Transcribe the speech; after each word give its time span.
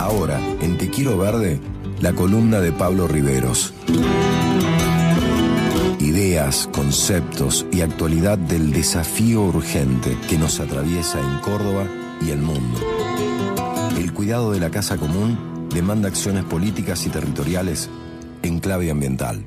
Ahora, 0.00 0.40
en 0.62 0.78
Te 0.78 0.88
Quiero 0.88 1.18
Verde, 1.18 1.60
la 2.00 2.14
columna 2.14 2.58
de 2.60 2.72
Pablo 2.72 3.06
Riveros. 3.06 3.74
Ideas, 5.98 6.70
conceptos 6.72 7.66
y 7.70 7.82
actualidad 7.82 8.38
del 8.38 8.72
desafío 8.72 9.42
urgente 9.42 10.16
que 10.26 10.38
nos 10.38 10.58
atraviesa 10.58 11.20
en 11.20 11.40
Córdoba 11.42 11.86
y 12.22 12.30
el 12.30 12.38
mundo. 12.38 12.80
El 13.98 14.14
cuidado 14.14 14.52
de 14.52 14.60
la 14.60 14.70
casa 14.70 14.96
común 14.96 15.68
demanda 15.68 16.08
acciones 16.08 16.44
políticas 16.44 17.04
y 17.04 17.10
territoriales 17.10 17.90
en 18.42 18.58
clave 18.58 18.90
ambiental. 18.90 19.44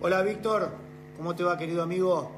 Hola 0.00 0.22
Víctor, 0.22 0.70
¿cómo 1.16 1.34
te 1.34 1.42
va 1.42 1.58
querido 1.58 1.82
amigo? 1.82 2.30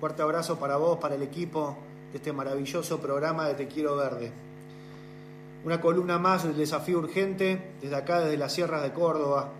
Fuerte 0.00 0.22
abrazo 0.22 0.58
para 0.58 0.76
vos, 0.78 0.98
para 0.98 1.14
el 1.14 1.22
equipo 1.22 1.78
de 2.10 2.18
este 2.18 2.32
maravilloso 2.32 2.98
programa 2.98 3.46
de 3.46 3.54
Te 3.54 3.68
Quiero 3.68 3.94
Verde. 3.94 4.47
Una 5.64 5.80
columna 5.80 6.18
más 6.18 6.44
del 6.44 6.56
desafío 6.56 6.98
urgente 6.98 7.72
desde 7.80 7.96
acá, 7.96 8.20
desde 8.20 8.36
las 8.36 8.52
sierras 8.52 8.82
de 8.82 8.92
Córdoba, 8.92 9.50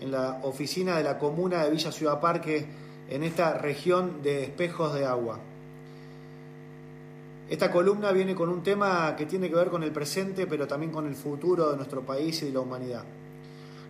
en 0.00 0.10
la 0.10 0.40
oficina 0.42 0.96
de 0.96 1.04
la 1.04 1.18
comuna 1.18 1.64
de 1.64 1.70
Villa 1.70 1.92
Ciudad 1.92 2.20
Parque, 2.20 2.66
en 3.08 3.22
esta 3.22 3.56
región 3.56 4.22
de 4.22 4.42
espejos 4.44 4.94
de 4.94 5.06
agua. 5.06 5.38
Esta 7.48 7.70
columna 7.70 8.10
viene 8.10 8.34
con 8.34 8.48
un 8.48 8.62
tema 8.64 9.14
que 9.16 9.24
tiene 9.26 9.48
que 9.48 9.54
ver 9.54 9.68
con 9.68 9.84
el 9.84 9.92
presente, 9.92 10.48
pero 10.48 10.66
también 10.66 10.90
con 10.90 11.06
el 11.06 11.14
futuro 11.14 11.70
de 11.70 11.76
nuestro 11.76 12.02
país 12.02 12.42
y 12.42 12.46
de 12.46 12.52
la 12.52 12.60
humanidad. 12.60 13.04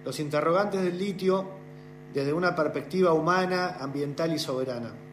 Los 0.04 0.20
interrogantes 0.20 0.82
del 0.82 0.98
litio 0.98 1.46
desde 2.12 2.34
una 2.34 2.54
perspectiva 2.54 3.14
humana, 3.14 3.76
ambiental 3.80 4.34
y 4.34 4.38
soberana. 4.38 5.05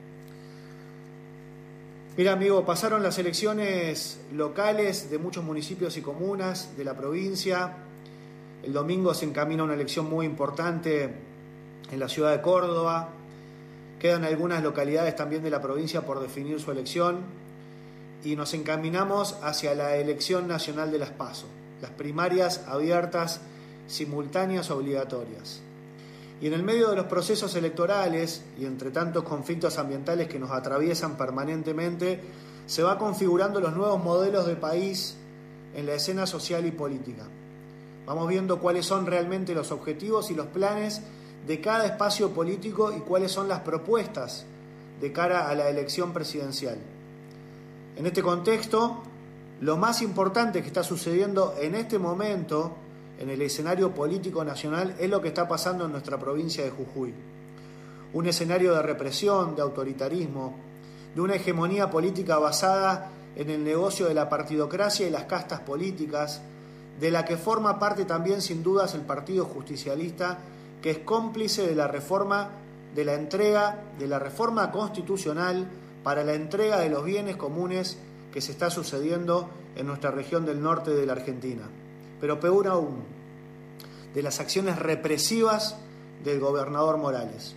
Mira, 2.16 2.34
amigo, 2.34 2.64
pasaron 2.64 3.02
las 3.02 3.18
elecciones 3.18 4.20
locales 4.32 5.10
de 5.10 5.18
muchos 5.18 5.44
municipios 5.44 5.98
y 5.98 6.02
comunas 6.02 6.78
de 6.78 6.84
la 6.84 6.96
provincia. 6.96 7.74
El 8.62 8.72
domingo 8.72 9.16
se 9.16 9.26
encamina 9.26 9.64
una 9.64 9.74
elección 9.74 10.08
muy 10.08 10.28
importante 10.28 11.12
en 11.92 12.00
la 12.00 12.08
ciudad 12.08 12.30
de 12.30 12.40
Córdoba. 12.40 13.10
Quedan 14.00 14.26
algunas 14.26 14.62
localidades 14.62 15.16
también 15.16 15.42
de 15.42 15.50
la 15.50 15.60
provincia 15.60 16.06
por 16.06 16.20
definir 16.20 16.60
su 16.60 16.70
elección. 16.70 17.22
Y 18.24 18.36
nos 18.36 18.54
encaminamos 18.54 19.40
hacia 19.42 19.74
la 19.74 19.96
elección 19.96 20.48
nacional 20.48 20.92
de 20.92 21.00
las 21.00 21.10
PASO, 21.10 21.48
las 21.82 21.90
primarias 21.90 22.64
abiertas, 22.68 23.42
simultáneas, 23.88 24.70
obligatorias. 24.70 25.62
Y 26.42 26.48
en 26.48 26.54
el 26.54 26.64
medio 26.64 26.90
de 26.90 26.96
los 26.96 27.06
procesos 27.06 27.56
electorales 27.56 28.44
y 28.60 28.66
entre 28.66 28.92
tantos 28.92 29.24
conflictos 29.24 29.78
ambientales 29.78 30.28
que 30.28 30.40
nos 30.40 30.52
atraviesan 30.52 31.16
permanentemente, 31.16 32.20
se 32.66 32.84
va 32.84 32.98
configurando 32.98 33.60
los 33.60 33.76
nuevos 33.76 34.04
modelos 34.04 34.46
de 34.46 34.56
país 34.56 35.16
en 35.76 35.86
la 35.86 35.94
escena 35.94 36.26
social 36.26 36.66
y 36.66 36.72
política. 36.72 37.24
Vamos 38.06 38.28
viendo 38.28 38.60
cuáles 38.60 38.86
son 38.86 39.06
realmente 39.06 39.54
los 39.54 39.72
objetivos 39.72 40.30
y 40.32 40.36
los 40.36 40.48
planes 40.48 41.02
de 41.48 41.62
cada 41.62 41.86
espacio 41.86 42.32
político 42.32 42.94
y 42.96 43.00
cuáles 43.00 43.32
son 43.32 43.48
las 43.48 43.62
propuestas 43.62 44.46
de 45.00 45.12
cara 45.12 45.50
a 45.50 45.56
la 45.56 45.70
elección 45.70 46.14
presidencial. 46.14 46.78
En 47.96 48.06
este 48.06 48.24
contexto, 48.24 49.04
lo 49.62 49.78
más 49.78 50.02
importante 50.02 50.62
que 50.62 50.68
está 50.68 50.84
sucediendo 50.84 51.56
en 51.60 51.76
este 51.76 52.00
momento 52.00 52.76
en 53.20 53.30
el 53.30 53.42
escenario 53.42 53.94
político 53.94 54.44
nacional 54.44 54.96
es 55.00 55.10
lo 55.10 55.22
que 55.22 55.30
está 55.30 55.48
pasando 55.48 55.86
en 55.86 55.92
nuestra 55.92 56.18
provincia 56.18 56.64
de 56.64 56.72
Jujuy. 56.72 57.14
Un 58.14 58.28
escenario 58.28 58.74
de 58.76 58.82
represión, 58.82 59.56
de 59.56 59.62
autoritarismo, 59.62 60.56
de 61.16 61.22
una 61.22 61.36
hegemonía 61.36 61.90
política 61.90 62.38
basada 62.38 63.12
en 63.36 63.50
el 63.50 63.64
negocio 63.64 64.08
de 64.08 64.14
la 64.14 64.30
partidocracia 64.30 65.08
y 65.08 65.12
las 65.12 65.26
castas 65.26 65.62
políticas, 65.62 66.42
de 67.00 67.12
la 67.12 67.26
que 67.26 67.38
forma 67.38 67.80
parte 67.80 68.06
también 68.06 68.42
sin 68.42 68.62
dudas 68.62 68.94
el 68.94 69.02
Partido 69.02 69.46
Justicialista, 69.46 70.40
que 70.82 70.92
es 70.92 70.98
cómplice 71.00 71.66
de 71.68 71.76
la 71.76 71.88
reforma, 71.88 72.50
de 72.94 73.06
la 73.06 73.14
entrega, 73.14 73.80
de 73.98 74.08
la 74.08 74.20
reforma 74.20 74.72
constitucional 74.72 75.68
para 76.04 76.24
la 76.24 76.34
entrega 76.34 76.80
de 76.80 76.90
los 76.90 77.04
bienes 77.04 77.36
comunes 77.36 77.98
que 78.32 78.42
se 78.42 78.52
está 78.52 78.70
sucediendo 78.70 79.50
en 79.76 79.88
nuestra 79.88 80.12
región 80.12 80.46
del 80.46 80.62
norte 80.62 80.92
de 80.92 81.06
la 81.06 81.14
Argentina 81.14 81.64
pero 82.24 82.40
peor 82.40 82.68
aún, 82.68 83.04
de 84.14 84.24
las 84.24 84.40
acciones 84.40 84.80
represivas 84.80 85.76
del 86.24 86.40
gobernador 86.40 86.96
Morales. 86.96 87.54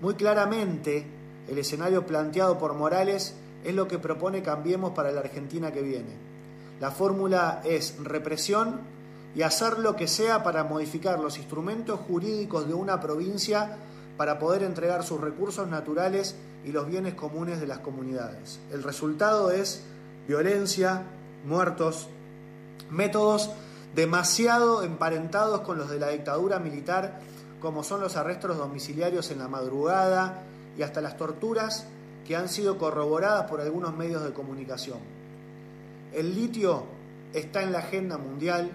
Muy 0.00 0.14
claramente, 0.14 1.04
el 1.46 1.58
escenario 1.58 2.06
planteado 2.06 2.58
por 2.58 2.72
Morales 2.72 3.34
es 3.64 3.74
lo 3.74 3.86
que 3.86 3.98
propone 3.98 4.40
Cambiemos 4.40 4.92
para 4.92 5.12
la 5.12 5.20
Argentina 5.20 5.72
que 5.72 5.82
viene. 5.82 6.08
La 6.80 6.90
fórmula 6.90 7.60
es 7.66 8.02
represión 8.02 8.80
y 9.36 9.42
hacer 9.42 9.78
lo 9.78 9.94
que 9.94 10.08
sea 10.08 10.42
para 10.42 10.64
modificar 10.64 11.20
los 11.20 11.36
instrumentos 11.36 12.00
jurídicos 12.00 12.66
de 12.66 12.72
una 12.72 13.02
provincia 13.02 13.76
para 14.16 14.38
poder 14.38 14.62
entregar 14.62 15.04
sus 15.04 15.20
recursos 15.20 15.68
naturales 15.68 16.34
y 16.64 16.72
los 16.72 16.86
bienes 16.86 17.12
comunes 17.12 17.60
de 17.60 17.66
las 17.66 17.80
comunidades. 17.80 18.58
El 18.72 18.84
resultado 18.84 19.50
es 19.50 19.84
violencia, 20.26 21.02
muertos, 21.44 22.08
métodos 22.88 23.50
demasiado 23.94 24.82
emparentados 24.82 25.60
con 25.62 25.78
los 25.78 25.90
de 25.90 25.98
la 25.98 26.08
dictadura 26.08 26.58
militar, 26.58 27.20
como 27.60 27.82
son 27.82 28.00
los 28.00 28.16
arrestos 28.16 28.56
domiciliarios 28.56 29.30
en 29.30 29.38
la 29.38 29.48
madrugada 29.48 30.42
y 30.76 30.82
hasta 30.82 31.00
las 31.00 31.16
torturas 31.16 31.86
que 32.26 32.36
han 32.36 32.48
sido 32.48 32.78
corroboradas 32.78 33.48
por 33.50 33.60
algunos 33.60 33.96
medios 33.96 34.22
de 34.22 34.32
comunicación. 34.32 34.98
El 36.12 36.34
litio 36.34 36.84
está 37.32 37.62
en 37.62 37.72
la 37.72 37.80
agenda 37.80 38.18
mundial 38.18 38.70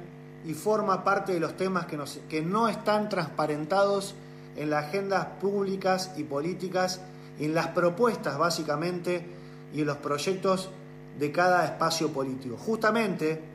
y 0.46 0.54
forma 0.54 1.04
parte 1.04 1.34
de 1.34 1.40
los 1.40 1.56
temas 1.56 1.86
que, 1.86 2.42
no 2.42 2.68
están 2.68 3.10
transparentados 3.10 4.16
en 4.56 4.70
las 4.70 4.86
agendas 4.86 5.26
públicas 5.40 6.12
y 6.18 6.24
políticas, 6.24 7.02
en 7.40 7.54
las 7.54 7.68
propuestas 7.68 8.38
básicamente 8.38 9.26
y 9.74 9.82
en 9.82 9.88
los 9.88 9.98
proyectos 9.98 10.70
de 11.18 11.32
cada 11.32 11.66
espacio 11.66 12.10
político. 12.10 12.58
Justamente 12.58 13.53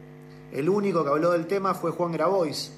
el 0.53 0.69
único 0.69 1.05
que 1.05 1.11
habló 1.11 1.33
del 1.33 1.47
tema 1.47 1.75
fue 1.75 1.91
Juan 1.91 2.13
Grabois, 2.13 2.73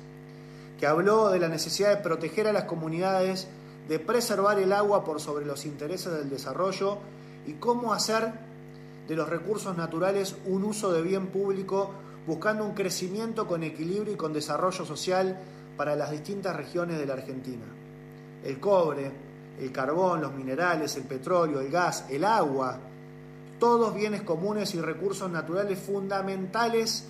que 0.79 0.87
habló 0.87 1.29
de 1.29 1.39
la 1.39 1.49
necesidad 1.49 1.91
de 1.91 2.03
proteger 2.03 2.49
a 2.49 2.53
las 2.53 2.65
comunidades, 2.65 3.49
de 3.89 3.99
preservar 3.99 4.59
el 4.59 4.73
agua 4.73 5.05
por 5.05 5.21
sobre 5.21 5.45
los 5.45 5.67
intereses 5.67 6.13
del 6.13 6.31
desarrollo 6.31 6.99
y 7.47 7.55
cómo 7.55 7.93
hacer 7.93 8.33
de 9.09 9.17
los 9.17 9.29
recursos 9.29 9.77
naturales 9.77 10.37
un 10.47 10.65
uso 10.65 10.93
de 10.93 11.03
bien 11.03 11.29
público 11.29 11.91
buscando 12.27 12.65
un 12.65 12.75
crecimiento 12.75 13.47
con 13.47 13.63
equilibrio 13.63 14.13
y 14.13 14.17
con 14.17 14.33
desarrollo 14.33 14.85
social 14.85 15.39
para 15.77 15.97
las 15.97 16.11
distintas 16.11 16.55
regiones 16.57 16.99
de 16.99 17.07
la 17.07 17.15
Argentina. 17.15 17.65
El 18.45 18.61
cobre, 18.61 19.11
el 19.61 19.73
carbón, 19.73 20.21
los 20.21 20.33
minerales, 20.33 20.97
el 20.97 21.05
petróleo, 21.05 21.61
el 21.61 21.71
gas, 21.71 22.05
el 22.09 22.25
agua, 22.25 22.79
todos 23.59 23.95
bienes 23.95 24.23
comunes 24.23 24.75
y 24.75 24.81
recursos 24.81 25.31
naturales 25.31 25.79
fundamentales 25.79 27.07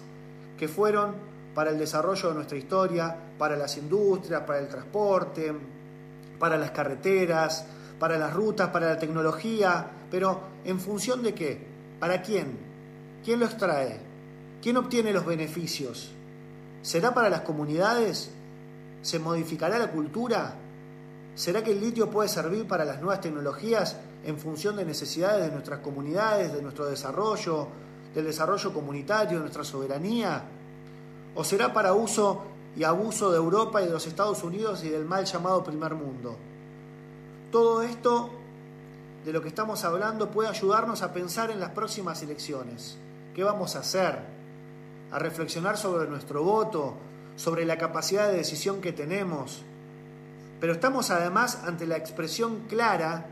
que 0.60 0.68
fueron 0.68 1.14
para 1.54 1.70
el 1.70 1.78
desarrollo 1.78 2.28
de 2.28 2.34
nuestra 2.34 2.58
historia, 2.58 3.16
para 3.38 3.56
las 3.56 3.78
industrias, 3.78 4.42
para 4.42 4.58
el 4.58 4.68
transporte, 4.68 5.54
para 6.38 6.58
las 6.58 6.70
carreteras, 6.72 7.64
para 7.98 8.18
las 8.18 8.34
rutas, 8.34 8.68
para 8.68 8.90
la 8.90 8.98
tecnología, 8.98 9.86
pero 10.10 10.38
¿en 10.66 10.78
función 10.78 11.22
de 11.22 11.32
qué? 11.32 11.66
¿Para 11.98 12.20
quién? 12.20 12.58
¿Quién 13.24 13.40
lo 13.40 13.46
extrae? 13.46 14.00
¿Quién 14.60 14.76
obtiene 14.76 15.14
los 15.14 15.24
beneficios? 15.24 16.12
¿Será 16.82 17.14
para 17.14 17.30
las 17.30 17.40
comunidades? 17.40 18.30
¿Se 19.00 19.18
modificará 19.18 19.78
la 19.78 19.90
cultura? 19.90 20.56
¿Será 21.34 21.64
que 21.64 21.72
el 21.72 21.80
litio 21.80 22.10
puede 22.10 22.28
servir 22.28 22.68
para 22.68 22.84
las 22.84 22.98
nuevas 23.00 23.22
tecnologías 23.22 23.96
en 24.26 24.36
función 24.36 24.76
de 24.76 24.84
necesidades 24.84 25.46
de 25.46 25.52
nuestras 25.52 25.80
comunidades, 25.80 26.52
de 26.52 26.60
nuestro 26.60 26.84
desarrollo, 26.84 27.68
del 28.14 28.24
desarrollo 28.24 28.72
comunitario, 28.72 29.38
de 29.38 29.40
nuestra 29.40 29.64
soberanía? 29.64 30.42
¿O 31.34 31.44
será 31.44 31.72
para 31.72 31.92
uso 31.92 32.42
y 32.76 32.84
abuso 32.84 33.30
de 33.30 33.36
Europa 33.36 33.82
y 33.82 33.86
de 33.86 33.92
los 33.92 34.06
Estados 34.06 34.42
Unidos 34.42 34.84
y 34.84 34.88
del 34.88 35.04
mal 35.04 35.24
llamado 35.24 35.62
primer 35.62 35.94
mundo? 35.94 36.36
Todo 37.50 37.82
esto 37.82 38.30
de 39.24 39.32
lo 39.32 39.42
que 39.42 39.48
estamos 39.48 39.84
hablando 39.84 40.30
puede 40.30 40.48
ayudarnos 40.48 41.02
a 41.02 41.12
pensar 41.12 41.50
en 41.50 41.60
las 41.60 41.70
próximas 41.70 42.22
elecciones. 42.22 42.96
¿Qué 43.34 43.44
vamos 43.44 43.76
a 43.76 43.80
hacer? 43.80 44.18
A 45.12 45.18
reflexionar 45.18 45.76
sobre 45.76 46.08
nuestro 46.08 46.42
voto, 46.42 46.94
sobre 47.36 47.64
la 47.64 47.76
capacidad 47.76 48.28
de 48.28 48.36
decisión 48.36 48.80
que 48.80 48.92
tenemos. 48.92 49.62
Pero 50.60 50.72
estamos 50.72 51.10
además 51.10 51.60
ante 51.64 51.86
la 51.86 51.96
expresión 51.96 52.60
clara 52.68 53.26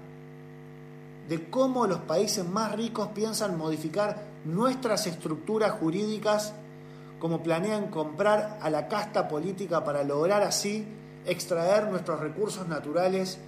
de 1.28 1.50
cómo 1.50 1.86
los 1.86 2.00
países 2.00 2.44
más 2.48 2.74
ricos 2.74 3.08
piensan 3.08 3.58
modificar 3.58 4.27
nuestras 4.44 5.06
estructuras 5.06 5.72
jurídicas 5.72 6.54
como 7.18 7.42
planean 7.42 7.88
comprar 7.88 8.58
a 8.62 8.70
la 8.70 8.88
casta 8.88 9.28
política 9.28 9.84
para 9.84 10.04
lograr 10.04 10.42
así 10.42 10.86
extraer 11.26 11.88
nuestros 11.88 12.20
recursos 12.20 12.68
naturales 12.68 13.38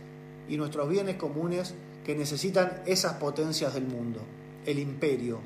y 0.48 0.56
nuestros 0.56 0.88
bienes 0.88 1.16
comunes 1.16 1.74
que 2.04 2.14
necesitan 2.14 2.82
esas 2.86 3.14
potencias 3.14 3.74
del 3.74 3.84
mundo, 3.84 4.20
el 4.66 4.78
imperio. 4.78 5.38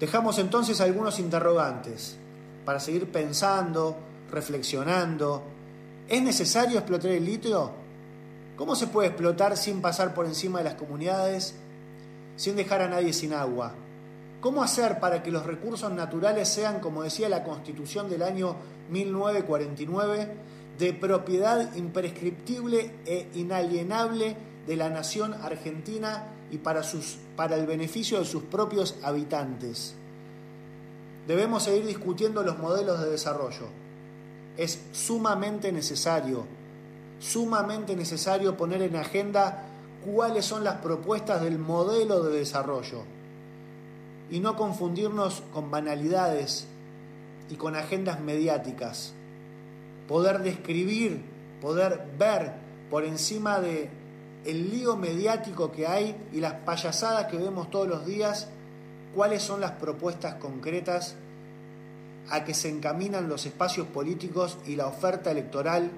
Dejamos 0.00 0.38
entonces 0.38 0.80
algunos 0.80 1.18
interrogantes. 1.18 2.16
para 2.64 2.80
seguir 2.80 3.10
pensando, 3.10 3.96
reflexionando. 4.30 5.42
¿Es 6.06 6.20
necesario 6.20 6.78
explotar 6.78 7.12
el 7.12 7.24
litio? 7.24 7.70
¿Cómo 8.56 8.76
se 8.76 8.88
puede 8.88 9.08
explotar 9.08 9.56
sin 9.56 9.80
pasar 9.80 10.12
por 10.12 10.26
encima 10.26 10.58
de 10.58 10.64
las 10.64 10.74
comunidades, 10.74 11.54
sin 12.38 12.56
dejar 12.56 12.80
a 12.80 12.88
nadie 12.88 13.12
sin 13.12 13.34
agua? 13.34 13.74
¿Cómo 14.40 14.62
hacer 14.62 15.00
para 15.00 15.22
que 15.22 15.32
los 15.32 15.44
recursos 15.44 15.92
naturales 15.92 16.48
sean, 16.48 16.78
como 16.80 17.02
decía 17.02 17.28
la 17.28 17.42
Constitución 17.42 18.08
del 18.08 18.22
año 18.22 18.54
1949, 18.88 20.28
de 20.78 20.92
propiedad 20.94 21.74
imprescriptible 21.74 22.92
e 23.04 23.28
inalienable 23.34 24.36
de 24.66 24.76
la 24.76 24.88
nación 24.88 25.34
argentina 25.34 26.28
y 26.52 26.58
para, 26.58 26.84
sus, 26.84 27.18
para 27.34 27.56
el 27.56 27.66
beneficio 27.66 28.20
de 28.20 28.24
sus 28.24 28.44
propios 28.44 28.96
habitantes? 29.02 29.96
Debemos 31.26 31.64
seguir 31.64 31.86
discutiendo 31.86 32.44
los 32.44 32.58
modelos 32.58 33.00
de 33.00 33.10
desarrollo. 33.10 33.66
Es 34.56 34.80
sumamente 34.92 35.72
necesario, 35.72 36.46
sumamente 37.18 37.96
necesario 37.96 38.56
poner 38.56 38.82
en 38.82 38.94
agenda 38.94 39.64
cuáles 40.04 40.44
son 40.44 40.64
las 40.64 40.76
propuestas 40.76 41.42
del 41.42 41.58
modelo 41.58 42.22
de 42.22 42.38
desarrollo 42.38 43.02
y 44.30 44.40
no 44.40 44.56
confundirnos 44.56 45.42
con 45.52 45.70
banalidades 45.70 46.66
y 47.50 47.56
con 47.56 47.76
agendas 47.76 48.20
mediáticas. 48.20 49.12
Poder 50.06 50.40
describir, 50.40 51.22
poder 51.60 52.02
ver 52.18 52.52
por 52.90 53.04
encima 53.04 53.60
de 53.60 53.90
el 54.44 54.70
lío 54.70 54.96
mediático 54.96 55.72
que 55.72 55.86
hay 55.86 56.16
y 56.32 56.40
las 56.40 56.54
payasadas 56.54 57.26
que 57.26 57.36
vemos 57.36 57.70
todos 57.70 57.88
los 57.88 58.06
días, 58.06 58.48
cuáles 59.14 59.42
son 59.42 59.60
las 59.60 59.72
propuestas 59.72 60.34
concretas 60.34 61.16
a 62.30 62.44
que 62.44 62.54
se 62.54 62.68
encaminan 62.68 63.28
los 63.28 63.46
espacios 63.46 63.86
políticos 63.88 64.58
y 64.66 64.76
la 64.76 64.86
oferta 64.86 65.30
electoral 65.30 65.90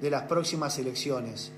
de 0.00 0.10
las 0.10 0.22
próximas 0.22 0.78
elecciones. 0.78 1.52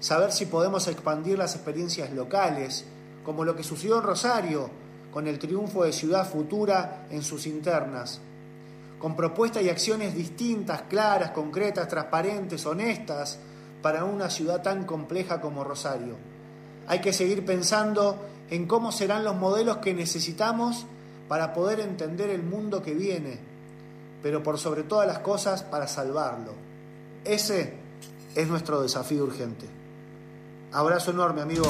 Saber 0.00 0.32
si 0.32 0.46
podemos 0.46 0.86
expandir 0.88 1.38
las 1.38 1.54
experiencias 1.54 2.12
locales, 2.12 2.84
como 3.24 3.44
lo 3.44 3.56
que 3.56 3.62
sucedió 3.62 3.98
en 3.98 4.02
Rosario, 4.02 4.70
con 5.12 5.26
el 5.26 5.38
triunfo 5.38 5.84
de 5.84 5.92
Ciudad 5.92 6.28
Futura 6.28 7.06
en 7.10 7.22
sus 7.22 7.46
internas, 7.46 8.20
con 8.98 9.16
propuestas 9.16 9.62
y 9.62 9.68
acciones 9.68 10.14
distintas, 10.14 10.82
claras, 10.82 11.30
concretas, 11.30 11.88
transparentes, 11.88 12.66
honestas, 12.66 13.38
para 13.80 14.04
una 14.04 14.30
ciudad 14.30 14.62
tan 14.62 14.84
compleja 14.84 15.40
como 15.40 15.62
Rosario. 15.62 16.16
Hay 16.86 17.00
que 17.00 17.12
seguir 17.12 17.44
pensando 17.44 18.18
en 18.50 18.66
cómo 18.66 18.92
serán 18.92 19.24
los 19.24 19.36
modelos 19.36 19.78
que 19.78 19.94
necesitamos 19.94 20.86
para 21.28 21.52
poder 21.52 21.80
entender 21.80 22.30
el 22.30 22.42
mundo 22.42 22.82
que 22.82 22.94
viene, 22.94 23.38
pero 24.22 24.42
por 24.42 24.58
sobre 24.58 24.82
todas 24.82 25.06
las 25.06 25.20
cosas 25.20 25.62
para 25.62 25.86
salvarlo. 25.86 26.52
Ese 27.24 27.74
es 28.34 28.48
nuestro 28.48 28.82
desafío 28.82 29.24
urgente. 29.24 29.66
Abrazo 30.74 31.12
enorme, 31.12 31.40
amigo. 31.40 31.64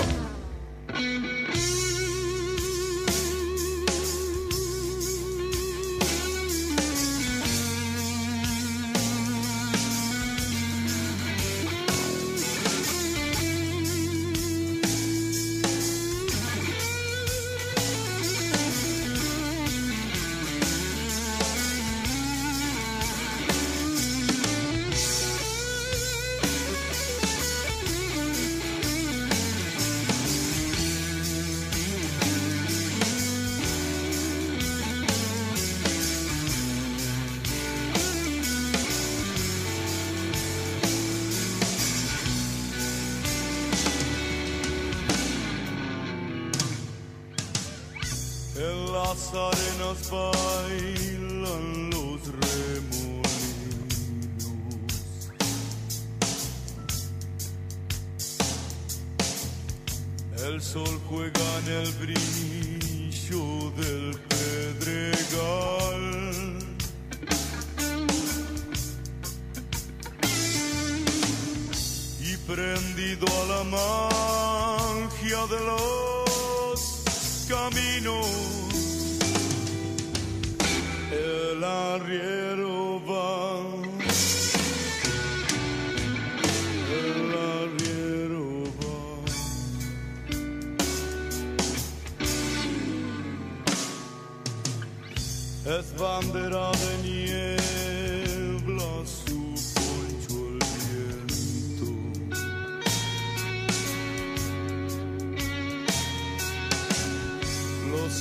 Arenas 49.35 50.11
bailan 50.11 51.91
los 51.91 52.21
remolinos. 52.41 53.25
El 60.47 60.63
sol 60.63 61.01
juega 61.09 61.59
en 61.61 61.69
el 61.73 61.93
brillo 61.95 63.71
del 63.77 64.19
pedregal. 64.29 66.05
Y 72.21 72.37
prendido 72.47 73.27
a 73.27 73.45
la 73.47 73.65
magia 73.65 75.47
de 75.47 75.61
los 75.67 76.14
caminos 77.65 78.27
el 81.13 81.65
arriero 81.65 83.01
va. 83.09 83.61
El 87.01 87.31
arriero 87.55 88.47
va. 88.81 89.01
Es 95.79 95.87
bandera 95.97 96.67
de 96.83 96.93
niebla 97.09 98.93
su 99.07 99.44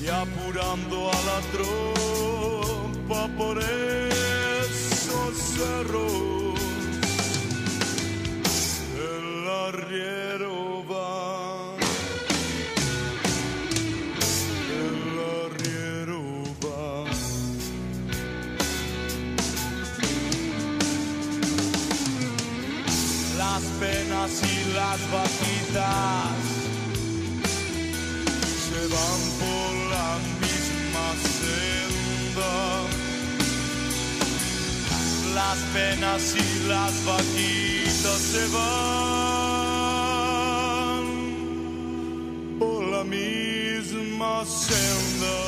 Y 0.00 0.04
apurando 0.08 0.96
a 1.10 1.18
la 1.30 1.38
tropa 1.54 3.20
por 3.36 3.56
esos 3.58 5.32
cerros, 5.56 6.47
misma 30.40 31.06
senda. 31.38 32.52
Las 35.34 35.58
penas 35.72 36.34
y 36.36 36.68
las 36.68 36.92
vaquitas 37.04 38.20
se 38.32 38.44
van 38.48 38.68
por 42.58 42.80
la 42.88 43.04
misma 43.04 44.44
senda. 44.44 45.47